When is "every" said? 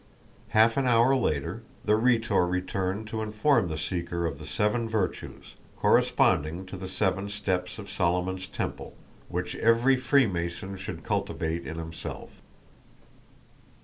9.57-9.95